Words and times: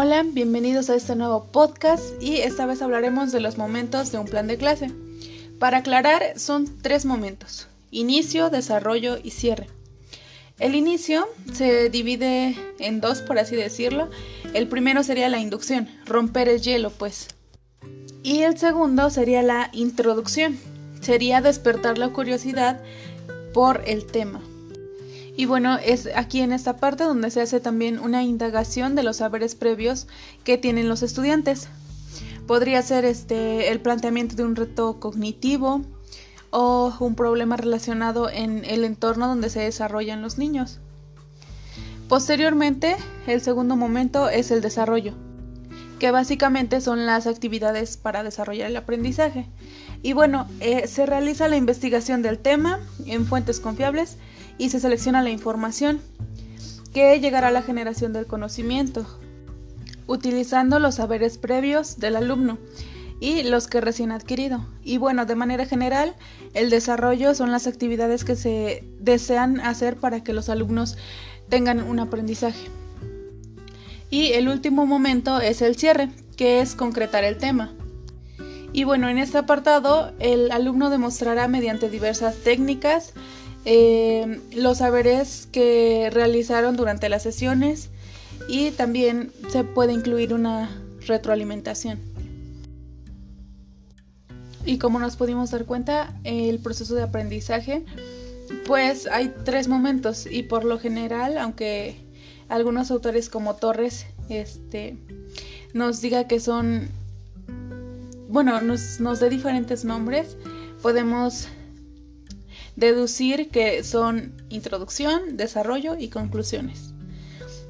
Hola, 0.00 0.24
bienvenidos 0.24 0.90
a 0.90 0.94
este 0.94 1.16
nuevo 1.16 1.48
podcast 1.50 2.22
y 2.22 2.36
esta 2.36 2.66
vez 2.66 2.82
hablaremos 2.82 3.32
de 3.32 3.40
los 3.40 3.58
momentos 3.58 4.12
de 4.12 4.18
un 4.18 4.26
plan 4.26 4.46
de 4.46 4.56
clase. 4.56 4.92
Para 5.58 5.78
aclarar, 5.78 6.38
son 6.38 6.68
tres 6.82 7.04
momentos, 7.04 7.66
inicio, 7.90 8.48
desarrollo 8.48 9.18
y 9.20 9.32
cierre. 9.32 9.66
El 10.60 10.76
inicio 10.76 11.26
se 11.52 11.90
divide 11.90 12.56
en 12.78 13.00
dos, 13.00 13.22
por 13.22 13.40
así 13.40 13.56
decirlo. 13.56 14.08
El 14.54 14.68
primero 14.68 15.02
sería 15.02 15.28
la 15.28 15.40
inducción, 15.40 15.88
romper 16.06 16.48
el 16.48 16.60
hielo, 16.60 16.90
pues. 16.90 17.26
Y 18.22 18.42
el 18.42 18.56
segundo 18.56 19.10
sería 19.10 19.42
la 19.42 19.68
introducción, 19.72 20.60
sería 21.00 21.40
despertar 21.40 21.98
la 21.98 22.10
curiosidad 22.10 22.80
por 23.52 23.82
el 23.84 24.06
tema. 24.06 24.40
Y 25.38 25.46
bueno, 25.46 25.78
es 25.78 26.08
aquí 26.16 26.40
en 26.40 26.50
esta 26.50 26.78
parte 26.78 27.04
donde 27.04 27.30
se 27.30 27.40
hace 27.40 27.60
también 27.60 28.00
una 28.00 28.24
indagación 28.24 28.96
de 28.96 29.04
los 29.04 29.18
saberes 29.18 29.54
previos 29.54 30.08
que 30.42 30.58
tienen 30.58 30.88
los 30.88 31.04
estudiantes. 31.04 31.68
Podría 32.48 32.82
ser 32.82 33.04
este 33.04 33.70
el 33.70 33.80
planteamiento 33.80 34.34
de 34.34 34.42
un 34.42 34.56
reto 34.56 34.98
cognitivo 34.98 35.82
o 36.50 36.92
un 36.98 37.14
problema 37.14 37.56
relacionado 37.56 38.28
en 38.28 38.64
el 38.64 38.82
entorno 38.82 39.28
donde 39.28 39.48
se 39.48 39.60
desarrollan 39.60 40.22
los 40.22 40.38
niños. 40.38 40.80
Posteriormente, 42.08 42.96
el 43.28 43.40
segundo 43.40 43.76
momento 43.76 44.28
es 44.28 44.50
el 44.50 44.60
desarrollo, 44.60 45.14
que 45.98 46.10
básicamente 46.10 46.80
son 46.80 47.06
las 47.06 47.26
actividades 47.26 47.96
para 47.96 48.22
desarrollar 48.22 48.70
el 48.70 48.76
aprendizaje. 48.76 49.46
Y 50.02 50.12
bueno, 50.12 50.46
eh, 50.60 50.86
se 50.86 51.06
realiza 51.06 51.48
la 51.48 51.56
investigación 51.56 52.22
del 52.22 52.38
tema 52.38 52.80
en 53.06 53.26
fuentes 53.26 53.60
confiables 53.60 54.16
y 54.58 54.70
se 54.70 54.80
selecciona 54.80 55.22
la 55.22 55.30
información 55.30 56.00
que 56.92 57.18
llegará 57.20 57.48
a 57.48 57.52
la 57.52 57.62
generación 57.62 58.12
del 58.12 58.26
conocimiento, 58.26 59.06
utilizando 60.06 60.78
los 60.78 60.96
saberes 60.96 61.38
previos 61.38 61.98
del 61.98 62.16
alumno 62.16 62.58
y 63.20 63.42
los 63.42 63.66
que 63.66 63.80
recién 63.80 64.12
adquirido. 64.12 64.64
Y 64.82 64.98
bueno, 64.98 65.26
de 65.26 65.34
manera 65.34 65.66
general, 65.66 66.14
el 66.54 66.70
desarrollo 66.70 67.34
son 67.34 67.50
las 67.50 67.66
actividades 67.66 68.24
que 68.24 68.36
se 68.36 68.84
desean 69.00 69.60
hacer 69.60 69.96
para 69.96 70.22
que 70.22 70.32
los 70.32 70.48
alumnos 70.48 70.96
tengan 71.48 71.82
un 71.82 71.98
aprendizaje. 71.98 72.68
Y 74.10 74.32
el 74.32 74.48
último 74.48 74.86
momento 74.86 75.40
es 75.40 75.62
el 75.62 75.76
cierre, 75.76 76.10
que 76.36 76.60
es 76.60 76.74
concretar 76.74 77.24
el 77.24 77.36
tema. 77.36 77.74
Y 78.72 78.84
bueno, 78.84 79.08
en 79.08 79.18
este 79.18 79.38
apartado, 79.38 80.12
el 80.18 80.50
alumno 80.50 80.90
demostrará 80.90 81.48
mediante 81.48 81.90
diversas 81.90 82.36
técnicas 82.36 83.12
eh, 83.64 84.40
los 84.54 84.78
saberes 84.78 85.48
que 85.50 86.10
realizaron 86.12 86.76
durante 86.76 87.08
las 87.08 87.22
sesiones 87.22 87.90
y 88.48 88.70
también 88.70 89.32
se 89.50 89.64
puede 89.64 89.92
incluir 89.92 90.32
una 90.32 90.70
retroalimentación. 91.06 91.98
Y 94.64 94.78
como 94.78 94.98
nos 94.98 95.16
pudimos 95.16 95.50
dar 95.50 95.64
cuenta, 95.64 96.14
el 96.24 96.58
proceso 96.60 96.94
de 96.94 97.02
aprendizaje, 97.02 97.84
pues 98.66 99.06
hay 99.06 99.34
tres 99.44 99.68
momentos 99.68 100.26
y 100.30 100.42
por 100.42 100.64
lo 100.64 100.78
general, 100.78 101.38
aunque 101.38 101.96
algunos 102.48 102.90
autores 102.90 103.28
como 103.28 103.56
Torres 103.56 104.06
este, 104.28 104.96
nos 105.74 106.00
diga 106.00 106.26
que 106.26 106.40
son, 106.40 106.88
bueno, 108.28 108.60
nos, 108.60 109.00
nos 109.00 109.20
dé 109.20 109.28
diferentes 109.30 109.84
nombres, 109.84 110.36
podemos 110.82 111.48
deducir 112.76 113.50
que 113.50 113.82
son 113.84 114.32
introducción, 114.48 115.36
desarrollo 115.36 115.96
y 115.98 116.08
conclusiones, 116.08 116.92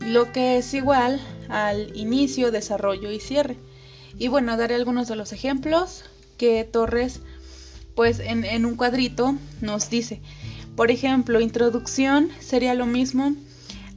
lo 0.00 0.32
que 0.32 0.58
es 0.58 0.72
igual 0.74 1.20
al 1.48 1.94
inicio, 1.96 2.50
desarrollo 2.50 3.10
y 3.10 3.20
cierre. 3.20 3.56
Y 4.18 4.28
bueno, 4.28 4.56
daré 4.56 4.74
algunos 4.74 5.08
de 5.08 5.16
los 5.16 5.32
ejemplos 5.32 6.04
que 6.36 6.64
Torres, 6.64 7.20
pues 7.94 8.20
en, 8.20 8.44
en 8.44 8.64
un 8.64 8.76
cuadrito 8.76 9.36
nos 9.60 9.90
dice. 9.90 10.20
Por 10.76 10.90
ejemplo, 10.90 11.40
introducción 11.40 12.30
sería 12.40 12.74
lo 12.74 12.86
mismo 12.86 13.34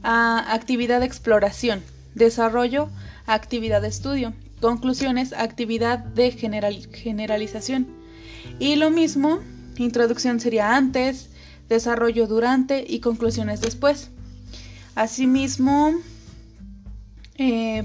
actividad 0.08 1.00
de 1.00 1.06
exploración, 1.06 1.82
desarrollo, 2.14 2.88
actividad 3.26 3.82
de 3.82 3.88
estudio, 3.88 4.32
conclusiones, 4.60 5.32
actividad 5.32 5.98
de 5.98 6.30
generalización. 6.32 7.88
Y 8.58 8.76
lo 8.76 8.90
mismo 8.90 9.40
Introducción 9.78 10.40
sería 10.40 10.76
antes, 10.76 11.28
desarrollo 11.68 12.26
durante 12.26 12.84
y 12.86 13.00
conclusiones 13.00 13.60
después. 13.60 14.10
Asimismo, 14.94 15.94
eh, 17.36 17.84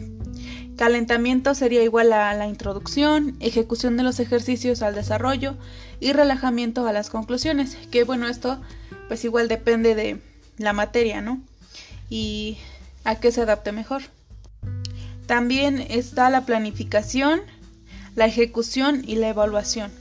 calentamiento 0.77 1.53
sería 1.53 1.83
igual 1.83 2.13
a 2.13 2.33
la 2.33 2.47
introducción, 2.47 3.35
ejecución 3.39 3.97
de 3.97 4.03
los 4.03 4.19
ejercicios 4.19 4.81
al 4.81 4.95
desarrollo 4.95 5.57
y 5.99 6.13
relajamiento 6.13 6.87
a 6.87 6.93
las 6.93 7.09
conclusiones. 7.09 7.77
Que 7.91 8.03
bueno, 8.03 8.27
esto 8.27 8.61
pues 9.07 9.25
igual 9.25 9.47
depende 9.47 9.95
de 9.95 10.21
la 10.57 10.73
materia, 10.73 11.21
¿no? 11.21 11.41
Y 12.11 12.59
a 13.03 13.19
qué 13.19 13.31
se 13.31 13.41
adapte 13.41 13.71
mejor. 13.71 14.03
También 15.25 15.79
está 15.79 16.29
la 16.29 16.45
planificación, 16.45 17.41
la 18.15 18.27
ejecución 18.27 19.01
y 19.03 19.15
la 19.15 19.29
evaluación 19.29 19.91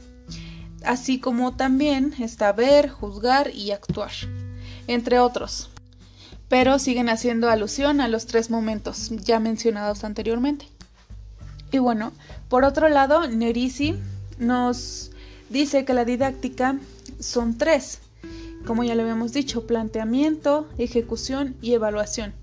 así 0.84 1.18
como 1.18 1.56
también 1.56 2.14
está 2.18 2.52
ver, 2.52 2.88
juzgar 2.88 3.54
y 3.54 3.70
actuar, 3.72 4.10
entre 4.86 5.18
otros. 5.18 5.70
Pero 6.48 6.78
siguen 6.78 7.08
haciendo 7.08 7.48
alusión 7.48 8.00
a 8.00 8.08
los 8.08 8.26
tres 8.26 8.50
momentos 8.50 9.10
ya 9.24 9.38
mencionados 9.38 10.04
anteriormente. 10.04 10.66
Y 11.70 11.78
bueno, 11.78 12.12
por 12.48 12.64
otro 12.64 12.88
lado, 12.88 13.28
Nerisi 13.28 13.94
nos 14.38 15.12
dice 15.48 15.84
que 15.84 15.94
la 15.94 16.04
didáctica 16.04 16.78
son 17.20 17.56
tres, 17.56 18.00
como 18.66 18.84
ya 18.84 18.94
lo 18.94 19.02
habíamos 19.02 19.32
dicho, 19.32 19.66
planteamiento, 19.66 20.68
ejecución 20.78 21.56
y 21.60 21.74
evaluación. 21.74 22.34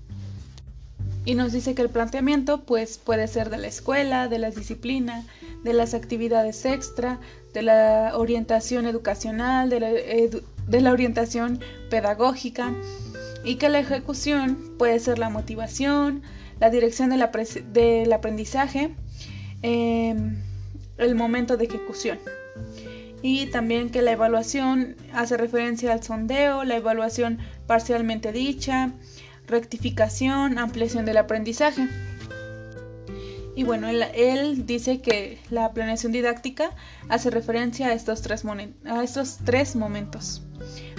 Y 1.24 1.34
nos 1.34 1.52
dice 1.52 1.74
que 1.74 1.82
el 1.82 1.90
planteamiento 1.90 2.62
pues 2.64 2.98
puede 2.98 3.28
ser 3.28 3.50
de 3.50 3.58
la 3.58 3.66
escuela, 3.66 4.28
de 4.28 4.38
la 4.38 4.50
disciplina, 4.50 5.26
de 5.62 5.72
las 5.74 5.92
actividades 5.92 6.64
extra, 6.64 7.20
de 7.52 7.62
la 7.62 8.12
orientación 8.14 8.86
educacional, 8.86 9.68
de 9.68 10.40
la, 10.80 10.92
orientación 10.92 11.60
pedagógica 11.90 12.72
y 13.44 13.56
que 13.56 13.68
la 13.68 13.80
ejecución 13.80 14.74
puede 14.78 14.98
ser 15.00 15.18
la 15.18 15.28
motivación, 15.28 16.22
la 16.60 16.70
dirección 16.70 17.10
del 17.10 18.12
aprendizaje, 18.12 18.94
em, 19.62 20.36
el 20.96 21.14
momento 21.14 21.56
de 21.56 21.64
ejecución. 21.66 22.18
Y 23.22 23.46
también 23.46 23.90
que 23.90 24.02
la 24.02 24.12
evaluación 24.12 24.96
hace 25.12 25.36
referencia 25.36 25.92
al 25.92 26.02
sondeo, 26.02 26.64
la 26.64 26.76
evaluación 26.76 27.38
parcialmente 27.66 28.32
dicha, 28.32 28.92
rectificación, 29.46 30.58
ampliación 30.58 31.04
del 31.04 31.16
aprendizaje. 31.16 31.88
Y 33.56 33.64
bueno, 33.64 33.88
él, 33.88 34.66
dice 34.66 35.00
que 35.00 35.40
la 35.50 35.72
planeación 35.72 36.12
didáctica 36.12 36.70
hace 37.08 37.28
referencia 37.30 37.88
a 37.88 37.92
estos, 37.92 38.22
tres 38.22 38.44
a 38.84 39.02
estos 39.02 39.38
tres 39.44 39.74
momentos. 39.74 40.42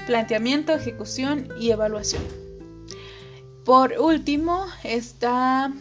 Planteamiento, 0.08 0.74
ejecución 0.74 1.48
y 1.58 1.72
evaluación. 1.72 2.24
Por 3.64 3.94
último 4.00 4.66
está 4.84 5.72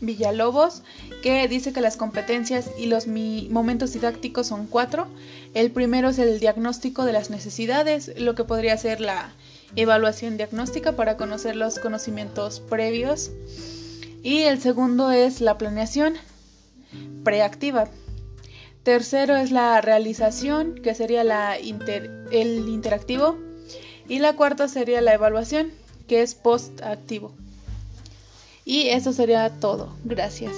Villalobos, 0.00 0.82
que 1.22 1.46
dice 1.48 1.72
que 1.72 1.80
las 1.80 1.96
competencias 1.96 2.70
y 2.78 2.86
los 2.86 3.06
momentos 3.06 3.92
didácticos 3.92 4.46
son 4.46 4.66
cuatro. 4.66 5.08
El 5.54 5.70
primero 5.70 6.10
es 6.10 6.18
el 6.18 6.38
diagnóstico 6.40 7.04
de 7.04 7.12
las 7.12 7.30
necesidades, 7.30 8.12
lo 8.16 8.34
que 8.34 8.44
podría 8.44 8.76
ser 8.76 9.00
la 9.00 9.32
evaluación 9.76 10.36
diagnóstica 10.36 10.92
para 10.92 11.16
conocer 11.16 11.56
los 11.56 11.78
conocimientos 11.78 12.60
previos. 12.60 13.30
Y 14.22 14.42
el 14.42 14.60
segundo 14.60 15.10
es 15.10 15.40
la 15.40 15.58
planeación 15.58 16.14
preactiva. 17.24 17.88
Tercero 18.82 19.36
es 19.36 19.50
la 19.50 19.80
realización, 19.80 20.76
que 20.76 20.94
sería 20.94 21.22
el 21.56 22.68
interactivo. 22.68 23.38
Y 24.08 24.20
la 24.20 24.34
cuarta 24.34 24.68
sería 24.68 25.00
la 25.02 25.12
evaluación, 25.12 25.70
que 26.06 26.22
es 26.22 26.34
postactivo. 26.34 27.34
Y 28.68 28.88
eso 28.90 29.14
sería 29.14 29.48
todo. 29.48 29.88
Gracias. 30.04 30.54